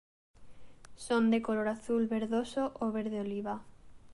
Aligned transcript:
Son 0.95 1.29
de 1.29 1.43
color 1.43 1.67
azul 1.67 2.07
verdoso 2.07 2.73
o 2.79 2.91
verde 2.91 3.19
oliva. 3.19 3.61